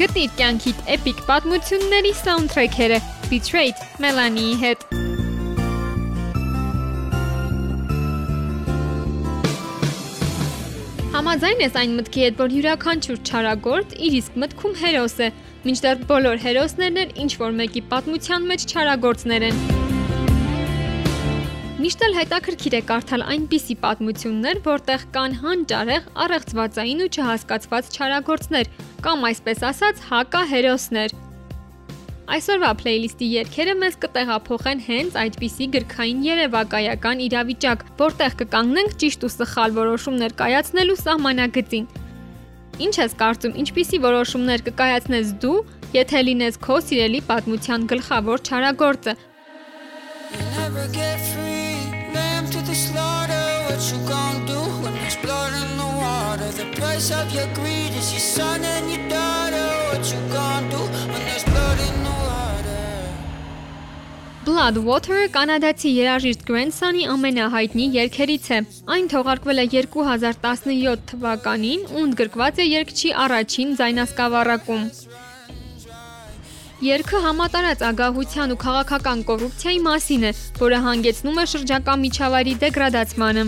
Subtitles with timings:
[0.00, 4.86] Գտիր կյանքիդ էպիկ պատմությունների սաունդթրեքերը Betrayed Melanie-ի հետ։
[11.12, 15.30] Համաձայն ես այն մտքի հետ, որ յուրաքանչյուր չարագործ իր իսկ մտքում հերոս է,
[15.68, 19.89] մինչդեռ բոլոր հերոսներն են ինչ որ մեկի պատմության մեջ չարագործներ են։
[21.80, 28.68] Միշտ էլ հետաքրքիր է կարդալ այնպիսի պատմություններ, որտեղ կան հանճարեղ, առեղծվածային ու չհասկացված չարագործներ,
[29.06, 31.14] կամ այսպես ասած, հակահերոսներ։
[32.36, 39.74] Այսօրվա պլեյլիստի երգերը մեզ կտեղափոխեն հենց այդպիսի գրքային երևակայական իրավիճակ, որտեղ կկանգնենք ճիշտ ու սխալ
[39.80, 41.88] որոշումներ կայացնելու սահմանագծին։
[42.90, 45.58] Ինչ ես կարծում, ինչպիսի որոշումներ կկայացնես դու,
[45.96, 49.16] եթե լինես քո սիրելի պատմության գլխավոր չարագործը։
[50.30, 51.49] Never get free.
[52.70, 53.46] The slaughter.
[53.66, 56.48] What you gonna do when there's blood in the water?
[56.60, 59.66] The price of your greed is your son and your daughter.
[59.90, 62.78] What you gonna do when there's blood in the water?
[64.46, 68.60] Blood Water-ը կանադացի երաժիշտ Grandson-ի ամենահայտնի երգերից է։
[68.94, 74.84] Այն թողարկվել է 2017 թվականին ու ընդգրկված է երգչի առաջին ձայնասկավառակում։
[76.80, 83.42] Երգը համատարած ագահության ու քաղաքական կոռուպցիայի մասին է, որը հանգեցնում է շրջակա միջավայրի դեգրադացմանը։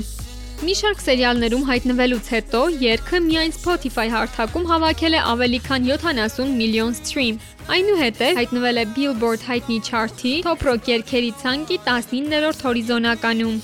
[0.63, 6.93] Մի շարք սերիալներում հայտնվելուց հետո երգը միայն Spotify հարթակում հավաքել է ավելի քան 70 միլիոն
[7.01, 7.41] սթրիմ։
[7.73, 13.57] Այնուհետև հայտնվել է Billboard հայտնի չարթի Top Rock երգերի ցանկի 19-րդ հորիզոնականում։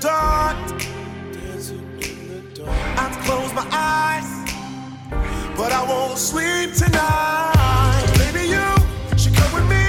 [0.00, 0.56] dark.
[2.96, 4.28] I close my eyes,
[5.56, 8.06] but I won't sleep tonight.
[8.18, 9.84] Baby, you should come with me.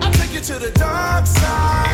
[0.00, 1.85] I'll take you to the dark side.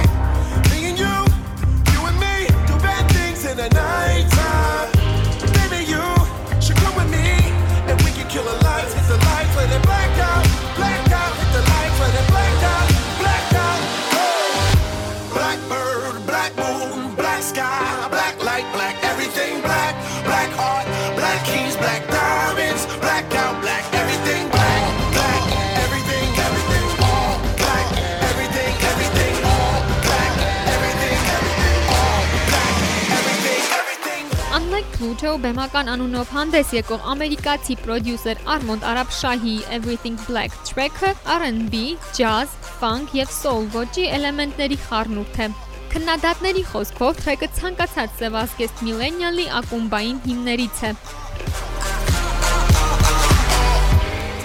[35.32, 38.40] Pluto բեմական անունով հանդես եկող ամերիկացի պրոդյուսեր
[38.84, 42.50] Arab Shahi Everything Black track-ը R&B, jazz,
[42.80, 45.46] funk եւ soul ոճի էլեմենտների խառնուրդ է։
[45.94, 50.92] Քննադատների խոսքով թրեքը ցանկացած սևազգեստ միլենիալի ակումբային հիմներից է։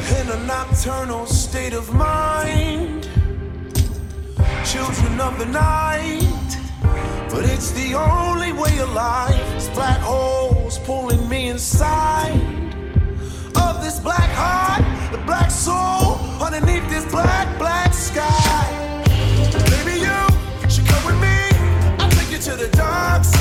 [0.08, 3.04] in a nocturnal state of mind.
[4.64, 6.48] Children of the night,
[7.30, 9.44] but it's the only way of life.
[9.58, 10.57] It's black holes
[10.88, 12.32] pulling me inside
[13.58, 14.82] of this black heart,
[15.12, 18.64] the black soul underneath this black, black sky.
[19.70, 21.50] Baby, you should come with me.
[22.00, 23.37] I'll take you to the dark side.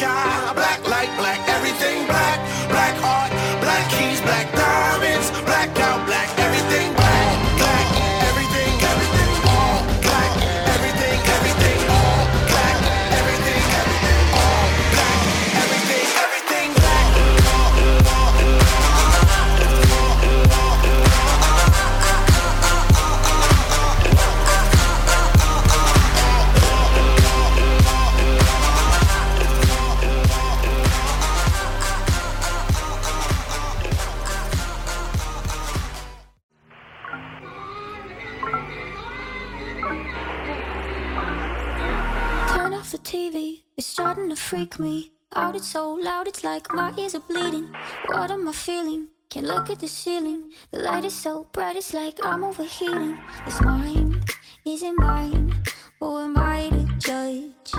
[0.00, 0.59] sky.
[46.22, 47.74] It's it's like my ears are bleeding.
[48.08, 49.08] What am I feeling?
[49.30, 50.50] Can't look at the ceiling.
[50.70, 53.18] The light is so bright, it's like I'm overheating.
[53.46, 54.22] It's mine,
[54.66, 55.54] is it mine?
[55.98, 57.72] Who am I to judge?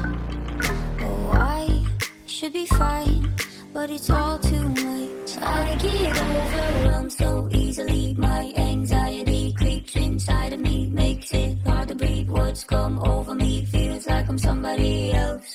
[1.01, 1.85] Oh, I
[2.25, 3.31] should be fine,
[3.73, 5.37] but it's all too much.
[5.37, 8.15] I get overwhelmed so easily.
[8.17, 12.29] My anxiety creeps inside of me, makes it hard to breathe.
[12.29, 15.50] Words come over me, feels like I'm somebody else.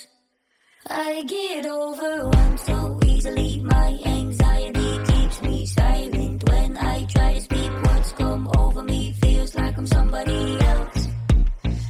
[0.88, 3.60] I get overwhelmed so easily.
[3.64, 7.70] My anxiety keeps me silent when I try to speak.
[7.82, 11.08] Words come over me, feels like I'm somebody else.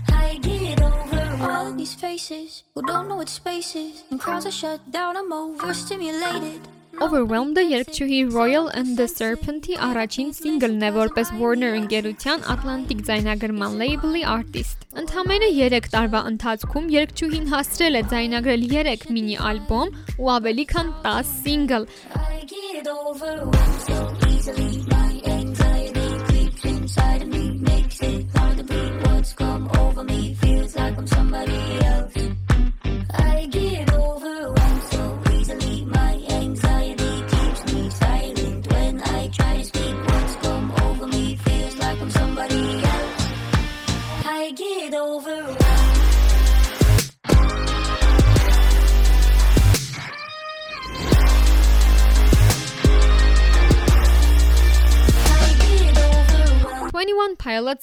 [0.08, 1.42] I get overwhelmed.
[1.42, 5.16] All these faces who don't know what space is, and crowds are shut down.
[5.16, 6.60] I'm overstimulated.
[6.96, 14.22] Overwhelmed-ը երգչուհի Royal and the Serpent-ի առաջին սինգլն է որպես Warner ընկերության Atlantic ձայնագրման լեյբլի
[14.32, 20.92] արտիստ։ Ընդամենը 3 տարվա ընթացքում երգչուհին հասցրել է ձայնագրել 3 մինի ալբոմ ու ավելի քան
[21.04, 24.00] 10 սինգլ։ I get overwhelmed so
[24.32, 24.70] easily.
[24.88, 25.35] My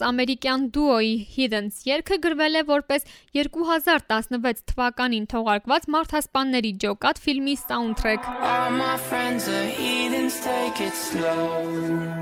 [0.10, 3.08] ամերիկյան դուոյի Hidden-ս երգը գրվել է որպես
[3.40, 12.14] 2016 թվականին թողարկված Մարդասպանների ջոկատ ֆիլմի սաունդթրեք։ All my friends are heathens, take it slow.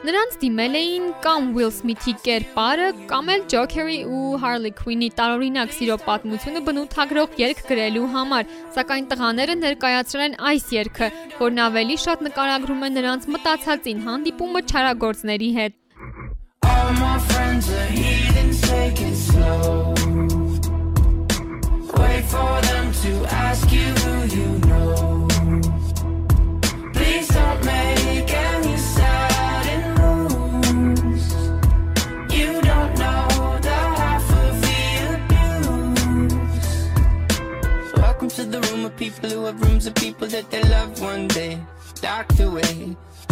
[0.00, 5.96] Նրանց դիմել էին կամ Will Smith-ի կերպարը, կամ էլ Joker-ի ու Harley Quinn-ի տարօրինակ սիրո
[6.06, 11.10] պատմությունը բնութագրող երգ գրելու համար, սակայն տղաները ներկայացրել են այս երգը,
[11.42, 15.79] որն ավելի շատ նկարագրում է նրանց մտածածին հանդիպումը չարագործների հետ։
[17.60, 19.94] friends are take it slow.
[21.98, 25.28] Wait for them to ask you who you know.
[26.94, 31.34] Please don't make any sudden moves.
[32.34, 34.80] You don't know the half of the
[35.14, 36.52] abuse.
[37.96, 41.28] Welcome to the room of people who have rooms of people that they love one
[41.28, 41.58] day.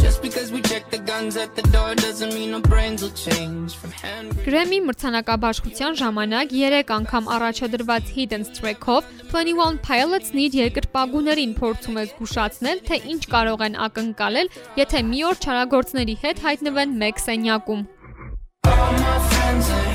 [0.00, 3.76] Just because we check the guns at the door doesn't mean our brains will change.
[3.80, 9.02] From hand Grammy մրցանակաբաշխության ժամանակ 3 անգամ առաջադրված Hidden Track-ով
[9.32, 14.48] 21 Pilots-ն իր երկրպագուներին փորձում է զգուշացնել, թե ինչ կարող են ակնկալել,
[14.82, 17.86] եթե մի օր չարագործների հետ հայտնվեն մեկ սենյակում։
[18.68, 19.87] All my friends are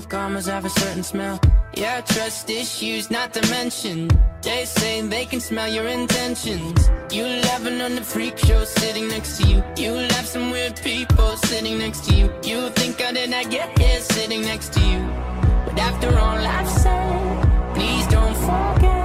[0.00, 1.40] say newcomers have a certain smell.
[1.74, 4.08] Yeah, trust issues, not to mention.
[4.42, 6.90] They say they can smell your intentions.
[7.12, 9.62] You laughing on the freak show sitting next to you.
[9.76, 12.32] You have some weird people sitting next to you.
[12.42, 15.00] You think I did not get here sitting next to you.
[15.66, 18.99] But after all I've said, please don't forget.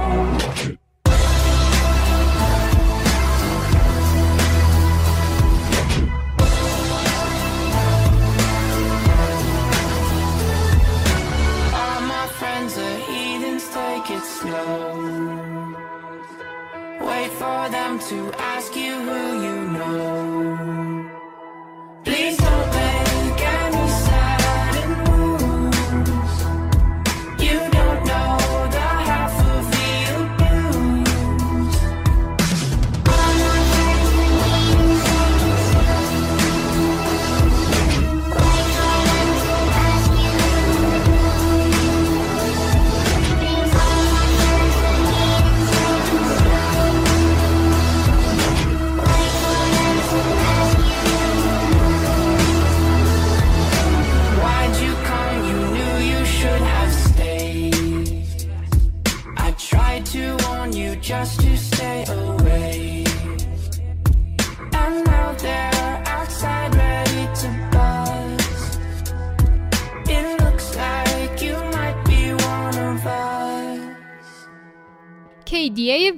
[18.08, 18.30] To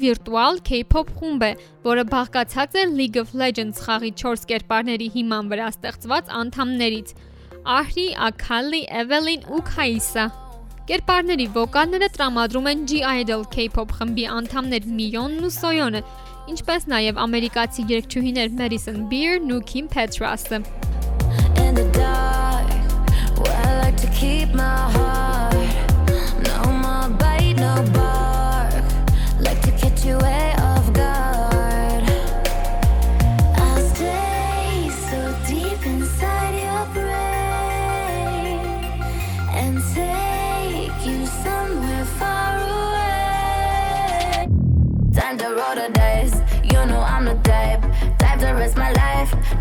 [0.03, 1.51] վիրտուալ K-pop խումբ է,
[1.87, 7.13] որը բաղկացած է League of Legends խաղի 4 կերպարների հիման վրա ստեղծված անդամներից՝
[7.79, 10.29] Ahri, Akali, Evelyn ու Kaisa։
[10.89, 16.05] Կերպարների վոկալները տրամադրում են G-Idol K-pop խմբի անդամներ Միոնն ու Սոյոնը,
[16.55, 20.65] ինչպես նաև ամերիկացի երգչուհիներ Madison Beer-ն ու Kim Petras-ը։
[23.89, 25.48] like to keep my heart.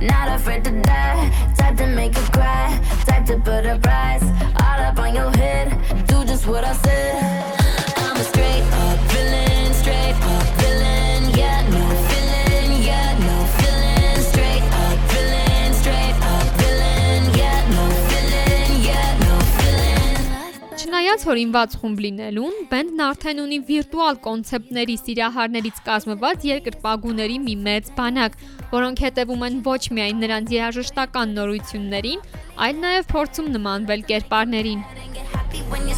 [0.01, 4.23] Not afraid to die, type to make you cry, type to put a price
[4.61, 5.67] all up on your head.
[6.07, 7.57] Do just what I said.
[7.97, 10.46] I'm a straight up villain, straight up
[21.17, 28.37] Չնայած հորինված խումբ լինելուն, բենդն արդեն ունի վիրտուալ կոնցեպտների սիրահարներից կազմված երկրպագուների մի մեծ բանակ,
[28.75, 32.23] որոնք հետևում են ոչ միայն նրանց երաժշտական նորություններին,
[32.67, 34.85] այլ նաև փորձում նմանվել կերպարներին։
[35.17, 35.97] Get happy when you're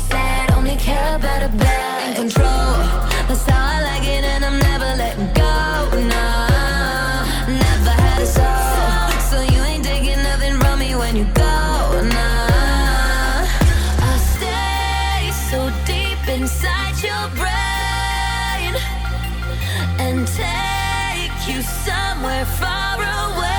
[21.62, 23.50] somewhere far away.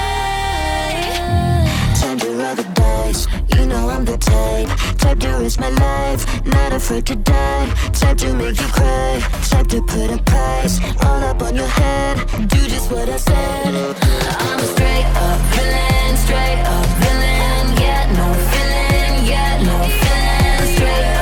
[2.00, 3.26] Time to roll the dice.
[3.54, 4.69] You know I'm the type.
[4.99, 6.25] Type to risk my life.
[6.47, 7.66] Not afraid to die.
[7.92, 9.21] Type to make you cry.
[9.49, 12.16] Type to put a price all up on your head.
[12.49, 13.75] Do just what I said.
[13.75, 16.16] I'm a straight up villain.
[16.16, 17.76] Straight up villain.
[17.83, 19.26] Yeah, no feeling.
[19.26, 20.75] Yeah, no feeling.
[20.76, 21.20] Straight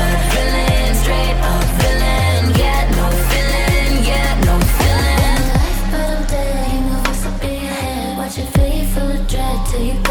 [9.70, 10.07] till you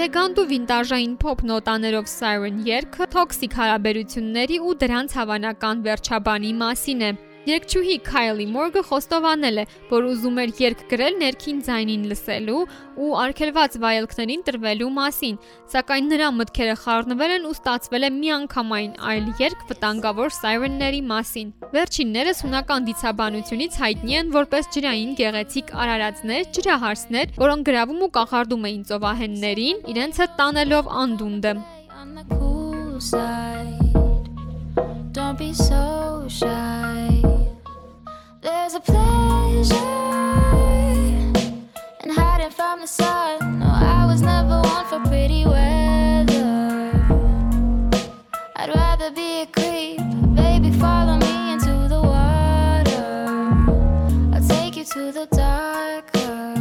[0.00, 7.10] Էլեգանտ ու վինտաժային փոփ նոտաներով Siren երգը տոքսիկ հարաբերությունների ու դրանց հավանական վերջաբանի մասին է։
[7.48, 12.58] Երգչուհի Քայլի Մորգը խոստովանել է, որ ուզում էր երգ գրել ներքին ձայնին լսելու
[13.00, 15.38] ու արգելված վայելքներին տրվելու մասին,
[15.72, 22.44] սակայն նրա մտքերը խառնվել են ու ստացվել է միանգամայն այլ երգ վտանգավոր Siren-ների մասին։ Վերջիններս
[22.44, 29.84] հունական դիցաբանությունից հայտնի են որպես ջրային գեղեցիկ արարածներ, ջրահարսներ, որոնք գրավում ու կախարդում էին ծովահեններին,
[29.94, 31.54] իրենց հետ տանելով անդունդը։
[32.00, 33.69] on the cool side.
[35.12, 37.20] Don't be so shy.
[38.42, 39.74] There's a pleasure
[42.04, 43.58] in hiding from the sun.
[43.58, 46.92] No, I was never one for pretty weather.
[48.54, 49.98] I'd rather be a creep.
[50.36, 53.26] Baby, follow me into the water.
[54.32, 56.59] I'll take you to the darker.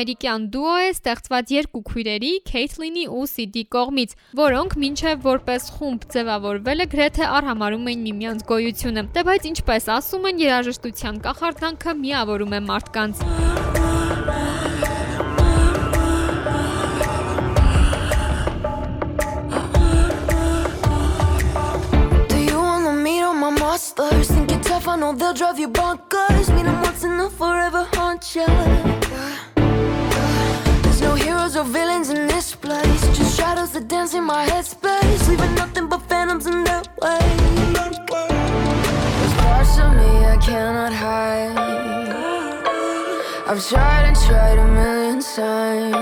[0.00, 6.86] Ամերիկյան դուո է ստեղծված երկու քույրերի Քեյթլինի ու Սիդի կողմից, որոնք մինչև որպես խումբ ձևավորվելը
[6.94, 13.24] գրեթե արհամարում էին միմյանց գոյությունը։ Դե բայց ինչպես ասում են, երաժշտության կախարդանքը միավորում է մարդկանց։?
[23.70, 26.48] Think you're tough, I know they'll drive you bonkers.
[26.54, 29.09] Meet them once and they'll forever haunt you.
[34.00, 35.28] That dance in my headspace.
[35.28, 37.18] Leaving nothing but phantoms in their way.
[39.18, 41.56] There's parts of me I cannot hide.
[43.46, 45.96] I've tried and tried a million times.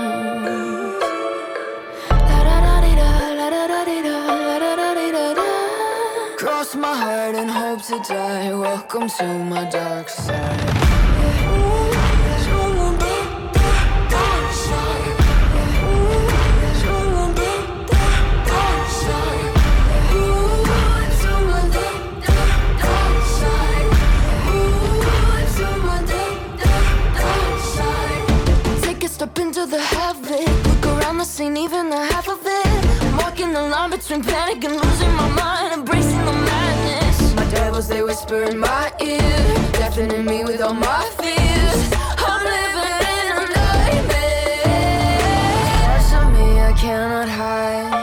[6.37, 8.53] Cross my heart and hope to die.
[8.53, 10.88] Welcome to my dark side.
[29.59, 30.45] Into the heaven.
[30.63, 33.03] Look around the scene, even the half of it.
[33.03, 37.35] I'm walking the line between panic and losing my mind, embracing the madness.
[37.35, 39.19] My devils, they whisper in my ear,
[39.73, 41.81] deafening me with all my fears.
[42.29, 44.69] I'm living in a nightmare.
[45.83, 47.97] Parts of me I cannot hide.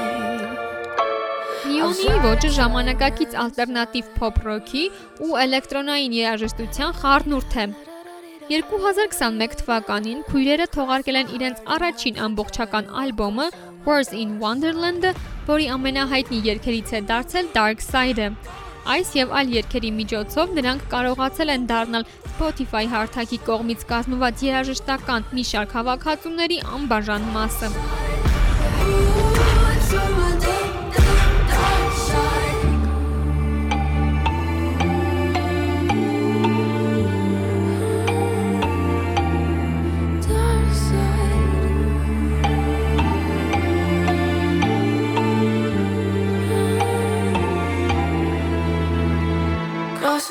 [1.66, 4.84] Նիոնի ոճը ժամանակակից ալտերնատիվ փոփ ռոքի
[5.24, 7.66] ու էլեկտրոնային երաժշտության խառնուրդ է։
[8.46, 13.46] 2021 թվականին քույրերը թողարկել են իրենց առաջին ամբողջական ալբոմը
[13.86, 15.10] Wars in Wonderland-ը,
[15.48, 18.28] որի ամենահայտնի երգերից է դարձել Dark Side-ը։
[18.94, 22.06] Այս եւ այլ երգերի միջոցով նրանք կարողացել են դառնալ
[22.36, 27.74] Spotify հարթակի կողմից կազմված երաժշտական մի շարք հավաքածուների անբաժան մասը։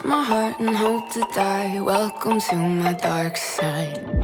[0.03, 1.79] my heart and hope to die.
[1.79, 4.14] Welcome to my dark side.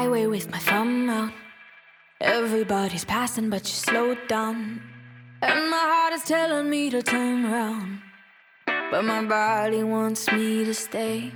[0.00, 1.32] Highway with my thumb out.
[2.22, 4.80] Everybody's passing, but you slowed down.
[5.42, 8.00] And my heart is telling me to turn around.
[8.90, 11.32] But my body wants me to stay.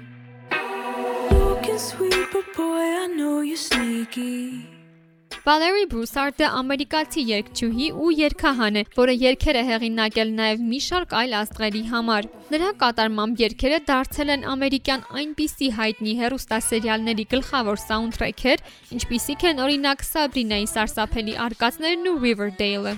[1.30, 4.73] Looking sweet, but boy, I know you're sneaky.
[5.42, 11.34] Valerie Broussard-ը ամերիկացի երգչուհի ու երգահան է, որը երգեր է հեղինակել նաև մի շարք այլ
[11.40, 18.68] աստղերի համար։ Նրա կատարմամբ երգերը դարձել են ամերիկյան այնպիսի հայտնի հեռուստասերիալների գլխավոր սաունդթրեքեր,
[18.98, 22.96] ինչպիսիք են օրինակ Sabrina-ի սարսափելի արկածներն ու Riverdale-ը։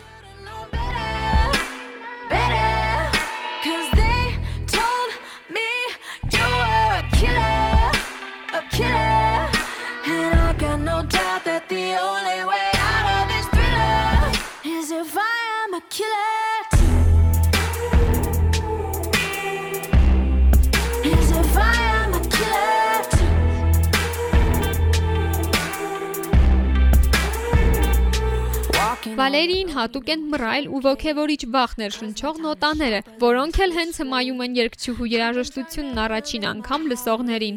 [29.16, 35.08] Վալերիին հատուկ են մռայլ ու ոգևորիչ վախ ներշնչող նոտաները, որոնք էլ հենց հմայում են երգչուհու
[35.12, 37.56] երաժշտությունն առաջին անգամ լսողներին։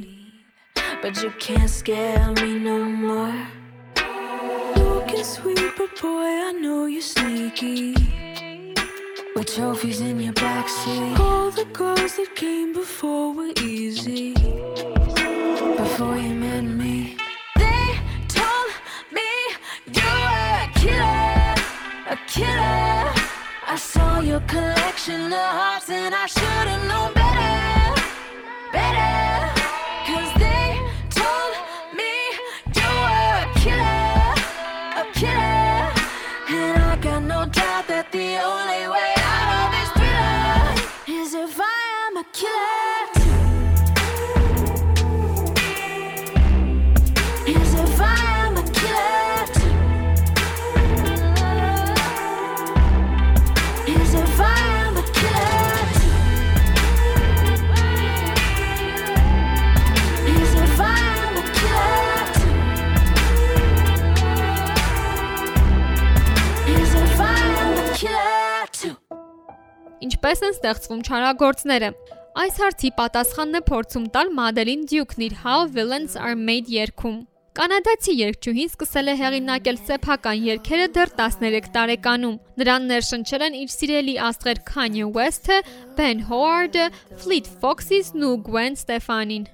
[1.01, 3.35] But you can't scare me no more.
[5.09, 7.95] Get sweet, but boy, I know you're sneaky.
[9.35, 11.19] With trophies in your backseat.
[11.19, 14.33] All the girls that came before were easy.
[15.77, 17.08] Before you met me,
[22.29, 23.11] killer.
[23.67, 28.01] I saw your collection of hearts and I should've known better,
[28.71, 29.38] better.
[70.29, 71.87] Ինչպես են ստեղծվում չարագործները։
[72.37, 77.15] Այս հարցի պատասխանն է փորձում տալ Մադելին Դյուքն իր How Villains Are Made երգում։
[77.57, 84.17] Կանադացի երգչուհին սկսել է հեղինակել սեփական երգերը դեռ 13 տարեկանում։ Նրան ներշնչել են իր սիրելի
[84.29, 85.61] աստղեր Kanye West-ը,
[85.97, 86.91] Ben Howard-ը,
[87.25, 89.49] Fleet Foxes-ն ու Gwen Stefani-ն։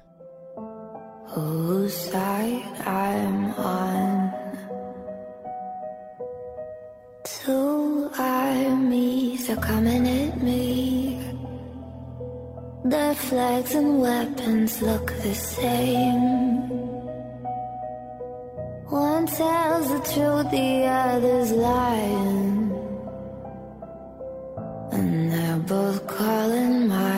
[1.32, 4.45] Whose side I'm on.
[7.26, 11.20] Two armies are coming at me.
[12.84, 16.70] Their flags and weapons look the same.
[18.90, 22.72] One tells the truth, the other's lying.
[24.92, 27.15] And they're both calling my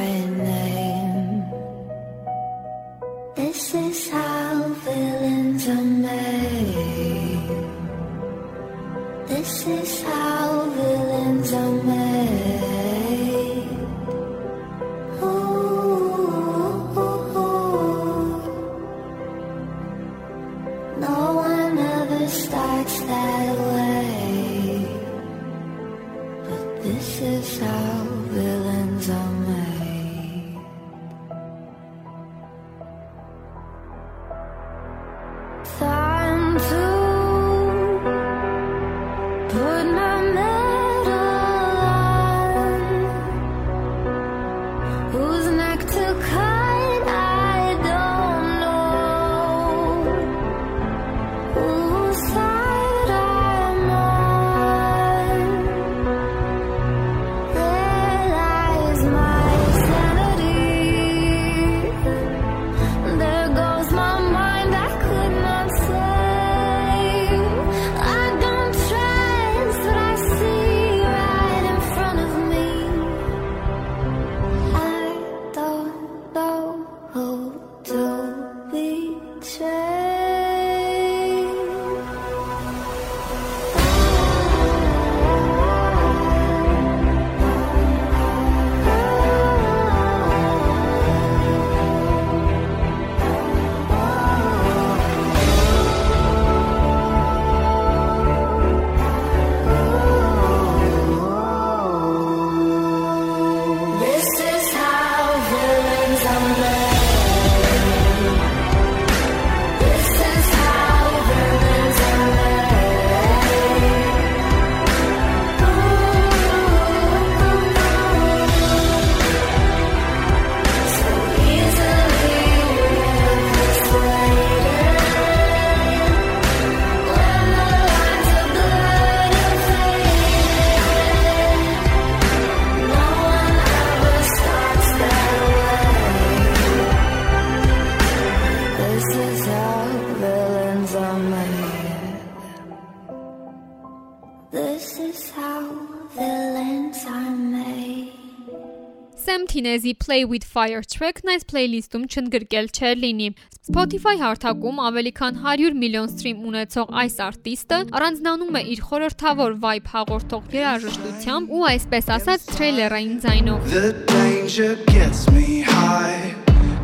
[149.87, 153.27] Tinezi Play with Fire track-ն այս playlist-ում չընդգրկել չէր լինի։
[153.67, 159.91] Spotify հարթակում ավելի քան 100 միլիոն սթրիմ ունեցող այս արտիստը առանձնանում է իր խորհրդավոր vibe
[159.93, 166.35] հաղորդող երաժշտությամբ ու այսպես ասած թրեյլերային ձայնով։ The danger gets me high.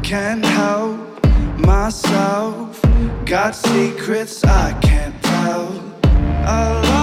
[0.04, 1.24] Can't help
[1.60, 2.84] myself.
[3.26, 5.72] Got secrets I can't tell.
[6.44, 7.03] I love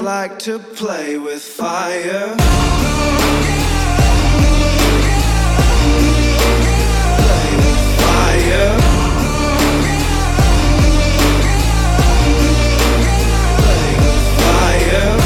[0.00, 2.36] like to play with fire.
[7.28, 8.78] Play with fire.
[13.58, 14.22] Play with.
[14.38, 15.17] Fire,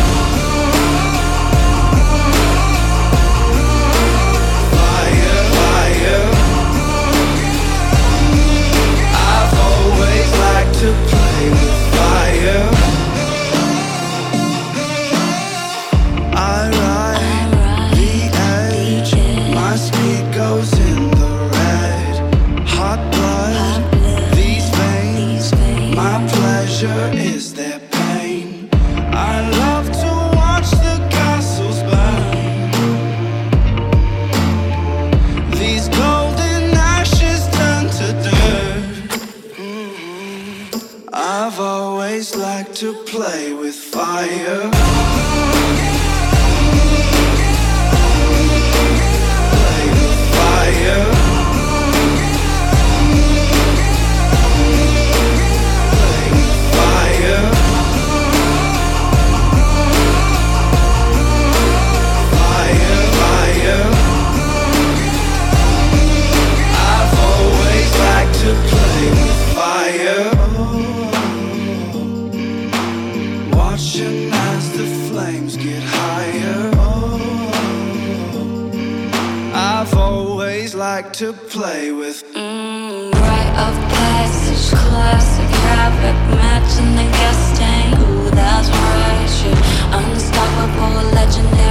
[81.23, 87.95] to play with Mm, rite of passage, classic havoc, matching the gas tank.
[88.01, 89.59] Ooh, that's right, shit.
[89.99, 91.62] Unstoppable, legendary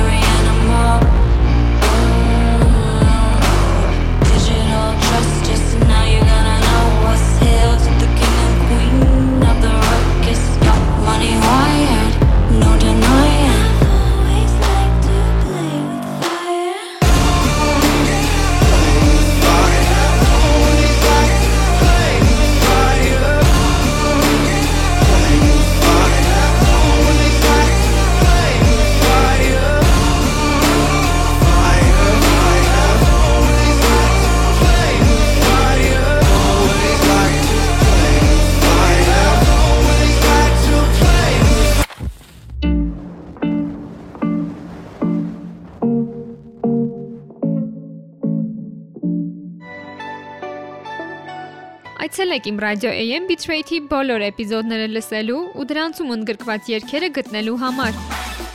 [52.31, 57.97] Այցելեք իմ ռադիո AM Bitrate-ի բոլոր էպիզոդները լսելու ու դրանցում ընդգրկված երգերը գտնելու համար։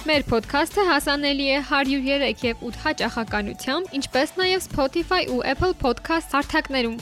[0.09, 6.97] Մեր ոդքասթը հասանելի է 103 եւ 8 հաճախականությամբ, ինչպես նաեւ Spotify ու Apple Podcast հարթակներում։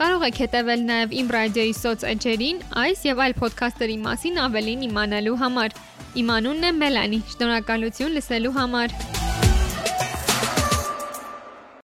[0.00, 5.76] Կարող եք հետևել նաև իմ ռադիոյի սոցեջերին, այս եւ այլ ոդքասթերի մասին ավելին իմանալու համար։
[6.24, 8.98] Իմ անունն է Մելանի։ Շնորհակալություն լսելու համար։